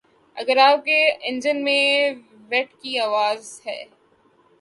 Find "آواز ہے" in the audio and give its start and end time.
2.99-3.83